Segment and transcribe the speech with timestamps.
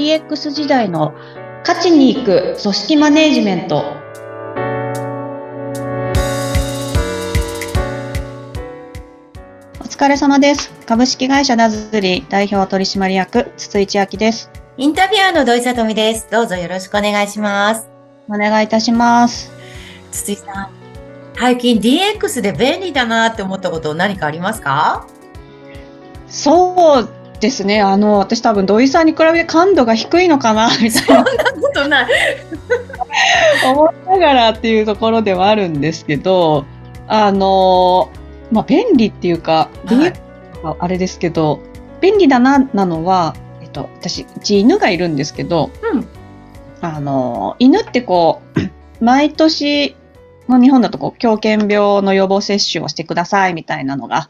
[0.00, 1.12] DX 時代の
[1.60, 3.84] 勝ちに行く組織マネジメント。
[9.78, 10.72] お疲れ様です。
[10.86, 14.50] 株式会社ダズリ代表取締役筒井千明です。
[14.78, 16.28] インタビュアーの土井さとみです。
[16.30, 17.86] どうぞよろしくお願いします。
[18.26, 19.52] お願いいたします。
[20.12, 20.70] 筒井さん、
[21.38, 25.06] 最近 DX で便利だなって思ったこと何かありますか？
[26.26, 32.06] そうですねあの私多分土井さんに比べて感度が低いのかなみたいなそんなことない。
[33.66, 36.64] 思いながらっていうところではあるんですけど、
[37.08, 38.10] あの、
[38.50, 40.12] まあ、便利っていうか、はい
[40.78, 41.60] あれですけど、
[42.02, 46.06] 便利だな、なのは、えっと、私、うち犬がいるんですけど、うん。
[46.82, 48.60] あの、犬ってこう、
[49.02, 49.96] 毎年
[50.48, 54.28] の日本だとこう、狂犬病の予防接種をしてくださいみたいなのが、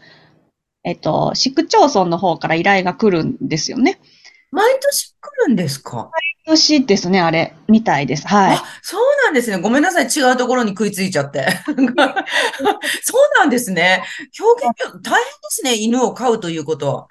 [0.84, 4.00] えっと、市区町村の方から依頼が来るんですよね。
[4.50, 6.10] 毎年来るんですか？
[6.46, 8.26] 毎年ですね、あれ、みたいです。
[8.26, 8.56] はい。
[8.56, 9.59] あ、そうなんですね。
[9.59, 10.06] ごめんなさい。
[10.06, 11.46] 違うところに食いついちゃって。
[11.66, 14.02] そうなんですね。
[14.32, 15.76] 狂犬病、大変ですね。
[15.76, 17.06] 犬を飼うということは。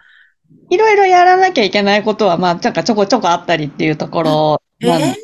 [0.70, 5.22] いろいろやらなきゃいけないことは、まあ、なんかちょこちょこあったりっていうところえなんですけ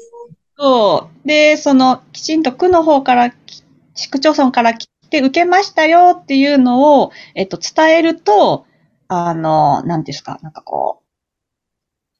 [0.57, 3.63] ど、で、その、きちんと区の方から、き
[3.95, 4.87] 市区町村から来
[5.19, 8.65] て受けましたよっていうのを、えっと、伝えると、
[9.07, 11.01] あの、なんですか、なんかこ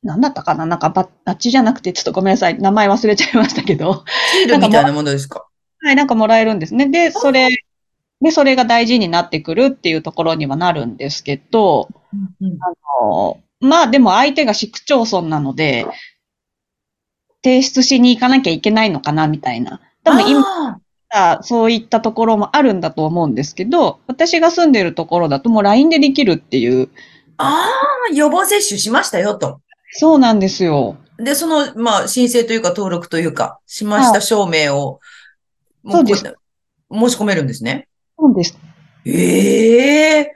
[0.03, 5.47] う、なんだったかななんかバッバッジじゃなくて、ちょっとごめんなさい、名前忘れちゃいましたけど、シールみたいなものですか？
[5.81, 6.88] はい、なんかもらえるんですね。
[6.89, 7.49] で、それ、
[8.21, 12.57] で、それが大事になってくるっていうところにはなるんですけど、うんうん。
[12.61, 12.71] あ
[13.03, 15.88] のまあでも相手が市区町村なので、
[17.43, 19.81] 提出しに行かなきゃいけないのかなみたいな。
[20.03, 26.89] 多分今、あそういったところもあるんだと思うんですけど、私が住んでるところだともう LINE でできるっていう。
[27.37, 29.61] あー、予防接種しましたよと。
[29.91, 30.97] そうなんですよ。
[31.17, 34.99] で、その、まあ、申請というか登録というか、しました証明を、
[35.83, 37.88] もそうですこ申し込めるんですね。
[38.17, 38.57] そうです。
[39.05, 40.35] ええ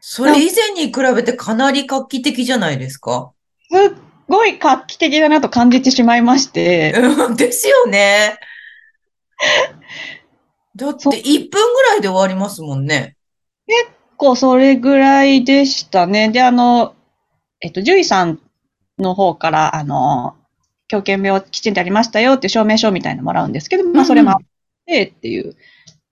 [0.00, 3.32] それ以前に比べてかなり画期的じゃないですか。
[3.70, 3.90] すっ
[4.28, 8.38] ごい画期的だなと感じてしまいまして、うんですよね。
[10.76, 13.16] だってそう1分ぐらいで終わりますもんね。
[13.66, 16.30] 結構それぐらいでしたね。
[16.30, 16.94] で、あの、
[17.60, 18.40] えっと、獣医さん
[18.98, 20.36] の方から、あの、
[20.88, 24.38] 狂犬病きちんとありましたよって証明書みたいなのもらうんですけど、まあ、それもあっ
[24.86, 25.56] てっていう。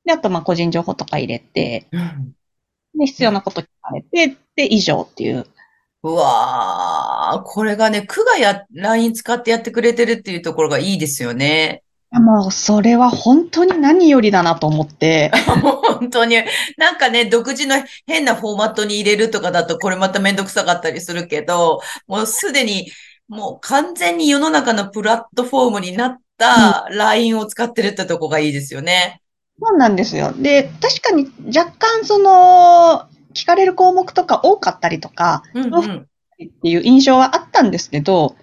[0.05, 2.35] で、あと、まあ、個人情報とか入れて、うん
[2.99, 5.47] で、必要なこと聞かれて、で、以上っていう。
[6.03, 11.83] うわー、これがね、区がや、LINE 使ってやってくれてるっていうところがいいですよね。
[12.13, 15.31] もう、それは本当に何よりだなと思って、
[15.63, 16.37] もう本当に、
[16.77, 17.77] なんかね、独自の
[18.07, 22.91] 変なフォーマットに入れるとかだと、これまためんどくさかったりするけど、もうすでに、
[23.29, 29.21] もう完全に世の中のプラットフォームになった LINE を使ってるってとこがいいですよね。
[29.63, 30.33] そうなんですよ。
[30.33, 35.97] で、確かに若干その、聞かれる項目とか多かったりとか、うんうん。
[36.01, 36.07] っ
[36.63, 38.35] ていう印象はあったんですけど、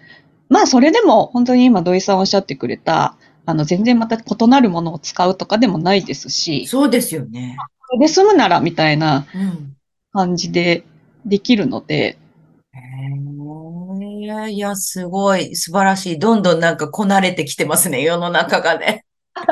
[0.49, 3.17] まあそれでも本当に今土井さんおっしゃってくれた、
[3.47, 7.57] あの全然また異なるものを使うとかでもないですし、そうですよね。
[7.89, 9.73] これで済むならみたいなうん。
[10.13, 10.83] 感じで
[11.25, 12.17] できるので、
[12.73, 12.79] へ
[14.47, 16.19] え、いや、すごい、素晴らしい。
[16.19, 19.05] どんどんなんかこなれてきてますね、世の中がね。
[19.35, 19.43] だ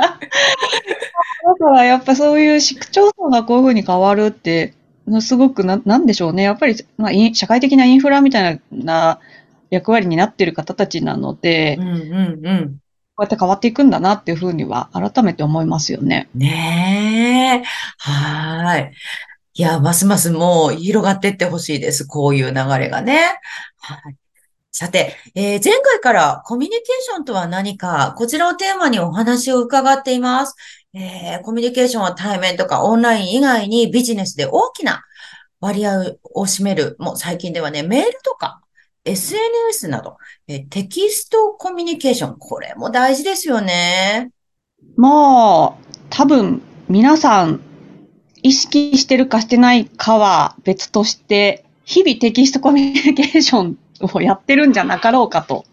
[1.59, 4.73] からやっぱそういう市区町村がこういうふうに変わるって、
[5.22, 6.41] すごくな、なんでしょうね。
[6.41, 9.19] やっぱり、まあ、社会的なインフラみたいな
[9.69, 11.91] 役割になっている方たちなので、うんう
[12.41, 12.78] んうん。
[13.15, 16.29] こうやって変わっていくんだなっていうふうには改めて思いますよね。
[16.35, 17.67] ねえ。
[17.97, 18.91] はい。
[19.53, 22.05] いや、ますますもう広がっていってほしいです。
[22.05, 23.39] こういう流れがね。
[23.77, 24.15] はい。
[24.71, 30.55] さて、えー前回からコミュニケーションとは何か、こちらをテーマにお話を伺っています。
[30.93, 35.03] えーコミュニケーションは対面とかオンライン以外にビジネスで大きな
[35.61, 36.97] 割合を占める。
[36.99, 38.61] もう最近ではね、メールとか
[39.05, 40.17] SNS など、
[40.47, 42.37] えーテキストコミュニケーション。
[42.37, 44.31] これも大事ですよね。
[44.97, 47.61] もう、多分、皆さん、
[48.41, 53.78] 意識してるかしてないかは別として、日々テキストコミュニケーション
[54.13, 55.66] をやってるんじゃなかろうかと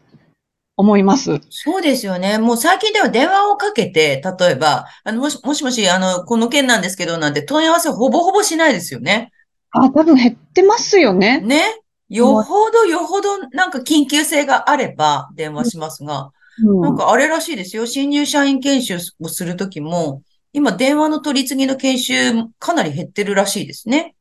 [0.77, 1.41] 思います。
[1.51, 2.39] そうですよね。
[2.39, 9.31] もう最近では電話をかけて、例えば、あの、もし、もしもし、あの、この件なんですけど、なんて問い合わせほぼほぼしないですよね。
[9.71, 11.41] あ、多分減ってますよね。
[11.41, 11.82] ね。
[12.17, 16.33] よほどよほどなんか緊急性があれば電話しますが、うん
[16.83, 17.87] なんかあれらしいですよ。
[17.87, 20.23] 新入社員研修をするときも、
[20.53, 22.15] 今電話の取り次ぎの研修
[22.59, 24.15] かなり減ってるらしいですね。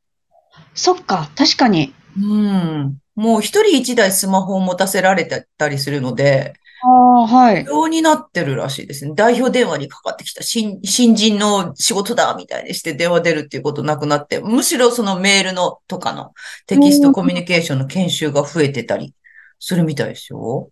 [0.74, 1.92] そっか、確かに。
[2.16, 2.98] うん。
[3.14, 7.64] もう一人一台スマホを持たせられてたりするので、ああ、は不い。
[7.64, 9.12] 要になってるらしいですね。
[9.14, 16.32] 代表電話にかかってきた新、新人の仕事だみたいにして電話出るっていうことなくなって、むしろそのメールのとかの
[16.66, 19.14] テキストコミュニケーションの研修が増えてたり
[19.60, 20.70] するみたいですよ。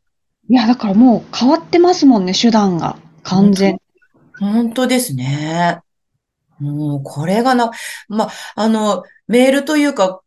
[0.48, 2.96] いや、だからもう変わってますもんね、手段が。
[3.22, 3.78] 完全。
[4.38, 5.80] 本当ですね。
[6.58, 7.70] もう、これがな、
[8.08, 10.22] まあ、あの、メールというか、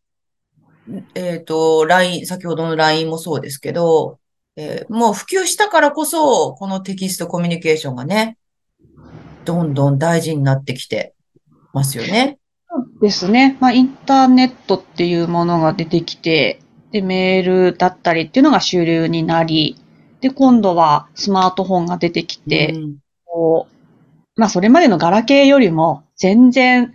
[1.15, 4.19] えっと、LINE、先ほどの LINE もそうですけど、
[4.55, 8.37] えーもう普及したからこそ、このテキストコミュニケーションがね、
[9.45, 11.13] どんどん大事になってきて
[11.73, 12.37] ますよね。
[12.69, 13.57] そうですね。
[13.59, 16.59] まあ、インターネットっていうものが出てきて、
[16.91, 19.77] で、メールだったりっていうのが主流になり、
[20.21, 22.95] で、今度はスマートフォンが出てきて、うん
[23.25, 26.93] こう、まあ、それまでのガラケーよりも全然、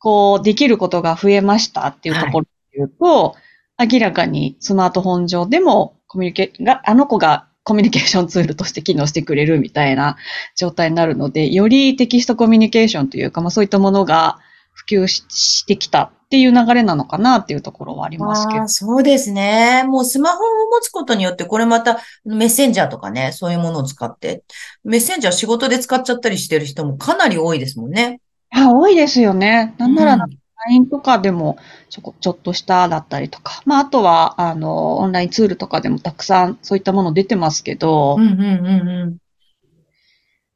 [0.00, 3.36] こう、できることが増えましたっていうところで言うと、
[3.78, 10.16] 明らかにスマートフォン上でもコミュニケが、あの子がコミュニケーションツールとして機能してくれるみたいな
[10.56, 14.38] 状態になるので、よりテキストコミュニケーションというか、まあそういったものが
[14.72, 18.68] 普及ししてきたっていう流れなのかなっていうところはありますけど。
[18.68, 19.84] そうですね。
[19.86, 24.44] もうスマホを持つことによって、これまたメッセンジャーとかね、そういうものを使って、
[24.84, 28.20] メッセンジャー仕事で使っちゃったりしてる人もかなり多いですもんね。
[28.50, 29.74] あ、多いですよね。
[29.78, 30.38] なんなら、うん
[30.68, 39.18] LINE とかでもちょこ、ちょっとしただったりとか、まあ、あとは、あの、オンラインツールとかでもたくさんそういったもの出てますけど、うんうんうん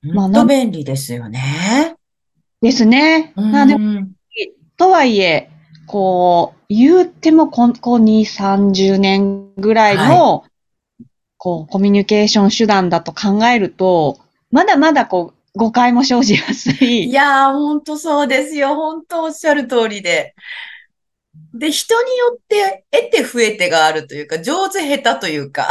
[0.04, 0.14] うん。
[0.14, 1.96] まあ便利ですよね。
[2.60, 3.32] ですね。
[3.36, 4.06] うんまあでも、
[4.76, 5.50] とはいえ、
[5.86, 10.44] こう、言うてもこん、こう、2、30年ぐらいの、
[11.36, 14.18] こう、コミュニケーション手段だと考えると、
[14.50, 17.10] まだまだこう、誤解も生じやすい。
[17.10, 18.74] いやー、ほんとそうですよ。
[18.74, 20.34] 本当おっしゃる通りで。
[21.54, 25.68] で、人によって得て増えてがあるというか、上手下手というか、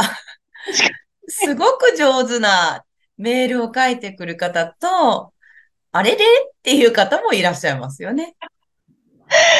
[1.28, 2.84] すごく上手な
[3.16, 5.32] メールを書いてくる方と、
[5.90, 6.16] あれれ？
[6.16, 6.18] っ
[6.62, 8.34] ていう方もいらっしゃいますよね。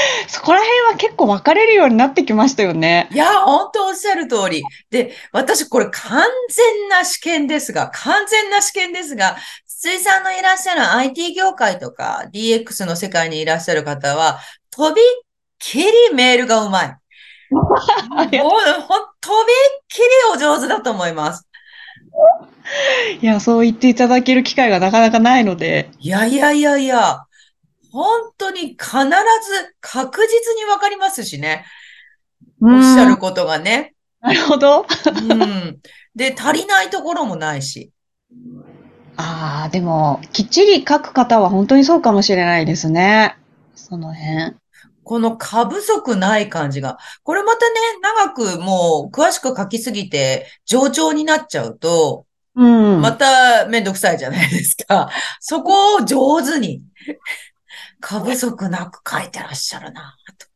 [0.29, 3.09] そこら辺は結構分かれるようになってきましたよね。
[3.13, 4.63] いや、本当おっしゃる通り。
[4.91, 14.41] で、私これ完全な試験ですが、完全な試験ですが、筒井さんのいらっしゃる IT 業界とか DX の世界にいらっしゃる方は、
[14.71, 15.05] とびっ
[15.59, 16.97] きりメールがうまい。
[17.53, 21.47] もう、ほん、とびっきりお上手だと思います。
[23.21, 27.25] いや、そう言っていただける機会がなかなかないので、いやいやいやいや、
[27.93, 31.67] 本当に必ず確実にわかりますしね。
[32.63, 33.95] おっしゃることがね。
[34.21, 34.87] なるほど。
[35.07, 35.79] うん。
[36.15, 37.93] で、足りないところもないし。
[39.17, 43.37] ああ、でも、きっちり書く方は本当にそうかもしれないですね。
[43.75, 44.57] その辺。
[45.05, 46.99] この過不足ない感じが。
[47.25, 47.75] これまたね、
[48.25, 52.25] 長くもう詳しく書きすぎて冗長になっちゃうと、
[52.55, 53.01] うん。
[53.01, 55.11] まためんどくさいじゃないですか。
[55.41, 56.83] そこを上手に、
[58.03, 60.47] 過不足なく書いてらっしゃるなと。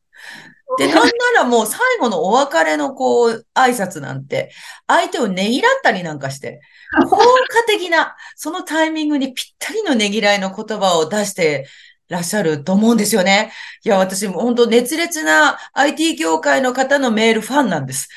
[0.79, 4.51] で、なんならもう最後のお別れのこう、挨拶なんて、
[4.87, 6.61] 相手をねぎらったりなんかして、
[7.09, 7.25] 効果
[7.67, 11.67] 的な、そのタイミングにぴったりのねぎらいの言葉を出して
[12.09, 13.53] らっしゃると思うんですよね。
[13.85, 18.09] いや、私も本当熱烈な IT 業界の方のメールファンなんです。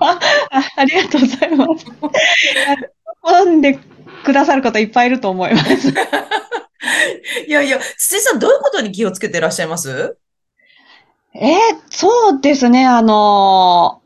[0.00, 0.18] あ
[0.76, 1.86] ありがとうございます。
[3.44, 3.78] 喜んで
[4.24, 5.92] くださる方いっぱいいると思います。
[7.46, 10.16] いやいや、筒井さんどういうことに気をつけてらっしゃいます？
[11.34, 11.56] えー
[11.90, 14.00] そうですね、あのー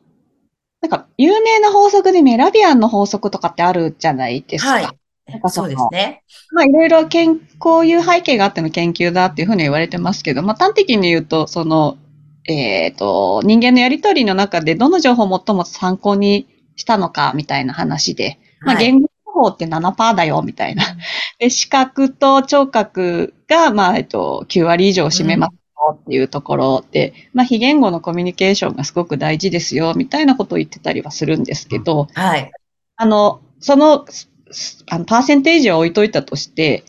[0.84, 4.70] なんか、有名な法則でメラビアンの法則とかってあるじゃないですか。
[4.70, 4.88] はい。
[5.26, 6.22] なんかそのそうですね。
[6.52, 11.96] まあ、いろいろ研、こういう背景があっての研究だっていうふうに言われてますけど、まあ、端的に言うと、その、
[12.46, 20.84] えっ、と、人間のやりとりの中でどの情報を最も参考にしたのかみたいな話で、まあ、はい言語情報って7%だよみたいな。
[21.38, 32.50] で、視覚と聴覚が、まあ、えっと、9割以上を占めますよっていうところで、まあ、非言語のコミュニケーションがすごく大事ですよみたいなことを言ってたりはするんですけど、はい。
[32.96, 34.06] あの、その、
[34.50, 36.84] すあの、パーセンテージを置いといたとして、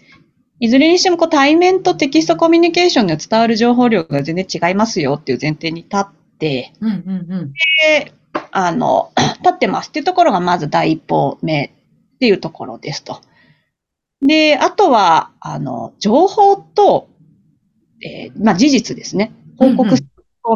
[0.59, 6.05] いずれにしてもこう対面とテキストコミュニケーションで伝わる情報量が全然違いますよっていう前提に立っ
[6.39, 7.53] て、うんうんうん。
[7.87, 8.13] で、
[8.51, 9.11] あの、
[9.41, 13.19] 立ってますっていうところがまず第一歩目っていうところですと。
[14.21, 17.09] で、あとは、あの、情報と、
[18.03, 19.33] えーまあ事実ですね。
[19.57, 19.95] 報告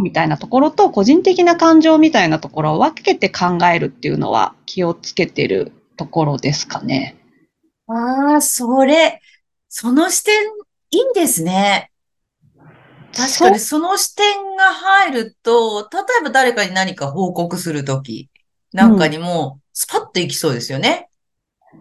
[0.03, 7.17] みたいなところと、個人的な感情みたいなところを分けて考えるっていうのは気をつけてるところですかね。
[7.87, 9.21] ああ、それ、
[9.67, 10.33] その視点、
[10.91, 11.91] いいんですね。
[13.15, 18.29] 確かにその視点が入ると、例えば誰かに何か報告するとき
[18.71, 21.08] なんかにも、スパッといきそうですよね。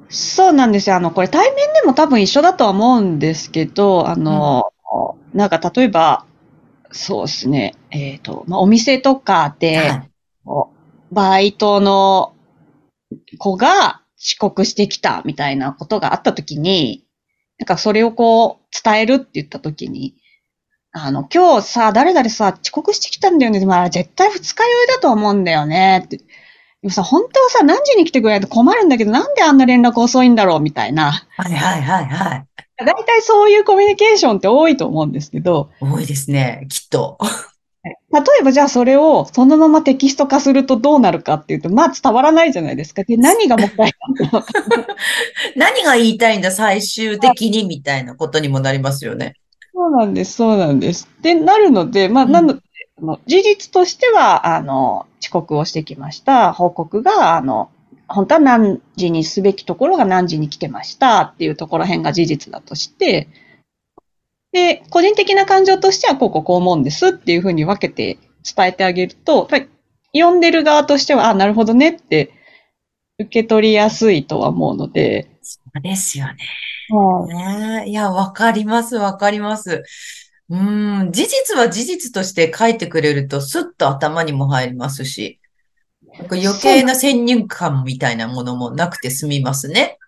[0.09, 0.97] そうなんですよ。
[0.97, 4.73] あの、これ対面でも多分一緒だとは思うんですけど、あの、
[5.33, 6.25] なんか例えば、
[6.91, 10.11] そうですね、えっ、と、まあ、お店とかで、はい。
[11.11, 12.35] バイトの
[13.39, 17.05] 子が遅刻してきたみたいなことがあったときに、
[17.59, 20.15] なんかそれをこう伝えるって言ったときに、
[20.93, 23.61] あの、今日さ、誰々さ、遅刻してきたんだよね。
[23.61, 26.03] でもあれ絶対二日酔いだと思うんだよね。
[26.05, 26.21] って。
[26.89, 31.13] でもさ、本当はさ、何時に来てくれないと困るんだけど、なんであんな連絡遅いんだろうみたいな。
[31.37, 32.47] はいはいはいはい。
[32.79, 37.19] 大体そういうコミュニケーションって多いと思うんですけど、多いですね、きっと。
[37.85, 37.93] 例
[38.41, 43.03] えばじゃあそれをそのままテキスト化するとどうなるかっていうと、まあ伝わらないじゃないですか。
[43.05, 44.47] で、何がもったいないのか。
[45.57, 49.35] 何が言いたいんだ、最終的に、みたいなことにもなりますよね。
[49.75, 51.09] そうなんです、そうなんです。
[51.21, 52.61] で、なるので、まあ、うんなので、あの
[53.27, 56.53] 事実としては、あの、遅刻をしてきました。
[56.53, 57.71] 報告が、あの、
[58.09, 61.23] 本当は何時にすべきところが何時に来てました。
[61.23, 63.29] っていうところ辺が事実だとして、
[64.53, 67.09] で、個人的な感情としては、こうこうこう思うんです。
[67.09, 68.19] っていうふうに分けて
[68.57, 69.49] 伝えてあげると、
[70.15, 71.91] 読んでる側としては、あ、なるほどね。
[71.91, 72.33] って
[73.19, 76.37] 受け取りやすいとは思うので、そうですよね。
[77.27, 77.91] ねえ。
[77.91, 79.85] いや、わかります、わかります。
[80.51, 85.39] うーん、事実は事実として書いてくれると、スッと頭にも入りますし、
[86.19, 89.99] なんか余計な先入観みたいなものもなくて済みますね。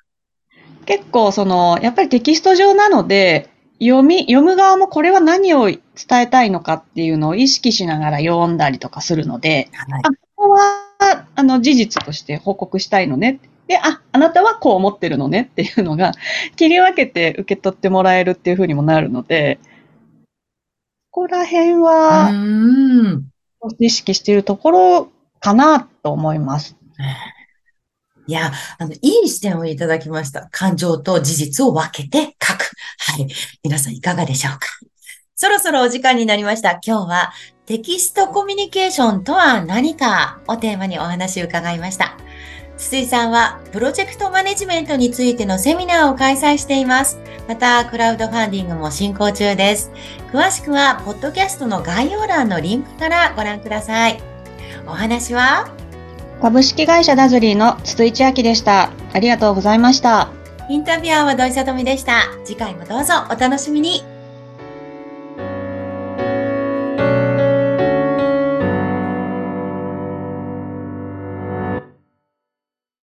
[0.87, 5.80] 結構その、やっぱりテキスト上なので、読み、読む側もこれは何を伝
[6.12, 10.02] えたいのかっていうのを意識しながら読んだりとかするので、はい。
[10.04, 13.40] あ、ここは、あの、事実として報告したいのね。
[13.68, 16.12] で、あ、あなたはこう思ってるのねっていうのが、
[16.56, 19.61] 切り分けて受け取ってもらえるっていうふうにもなるので、
[21.12, 22.31] ここら辺うは。
[23.79, 26.76] 意識しているところかなと思います。
[28.26, 30.49] いや、あの、いい視点をいただきました。
[30.52, 32.71] 感情と事実を分けて書く。
[32.99, 33.26] はい。
[33.64, 34.69] 皆さんいかがでしょうか
[35.35, 36.79] そろそろお時間になりました。
[36.85, 37.33] 今日は
[37.67, 42.17] テキストコミュニケーションとは何かをテーマにお話を伺いました。
[42.80, 47.18] 筒井さんはプロジェクトマネジメントについてのセミナーを開催しています。
[47.46, 49.92] また、クラウドファンディングも進行中です。
[50.32, 54.20] 詳しくは、ポッドキャストの概要欄のリンクからご覧ください。
[54.87, 55.68] お話は？
[56.40, 58.90] 株式会社ダズリーの筒井千明でした。
[59.12, 60.30] ありがとうございました。
[60.70, 62.22] インタビュアーは土井さとみでした。
[62.44, 64.02] 次回もどうぞお楽しみに。